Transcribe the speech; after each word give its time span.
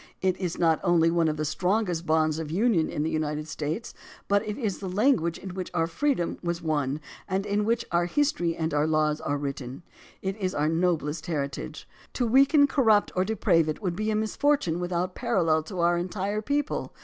It 0.19 0.35
is 0.37 0.57
not 0.57 0.79
only 0.83 1.11
one 1.11 1.27
of 1.27 1.37
the 1.37 1.45
strongest 1.45 2.07
bonds 2.07 2.39
of 2.39 2.49
union 2.49 2.89
in 2.89 3.03
the 3.03 3.09
United 3.11 3.47
States, 3.47 3.93
but 4.27 4.41
it 4.47 4.57
is 4.57 4.79
the 4.79 4.89
language 4.89 5.37
in 5.37 5.53
which 5.53 5.69
our 5.75 5.85
freedom 5.85 6.39
was 6.41 6.59
won 6.59 6.99
and 7.27 7.45
in 7.45 7.65
which 7.65 7.85
our 7.91 8.05
history 8.07 8.55
and 8.55 8.73
our 8.73 8.87
laws 8.87 9.21
are 9.21 9.37
written. 9.37 9.83
It 10.23 10.35
is 10.37 10.55
our 10.55 10.69
noblest 10.69 11.27
heritage. 11.27 11.87
To 12.13 12.25
weaken, 12.25 12.65
corrupt, 12.65 13.11
or 13.15 13.23
deprave 13.23 13.69
it 13.69 13.83
would 13.83 13.95
be 13.95 14.09
a 14.09 14.15
misfortune 14.15 14.79
without 14.79 15.13
parallel 15.13 15.61
to 15.65 15.81
our 15.81 15.99
entire 15.99 16.41
people. 16.41 16.95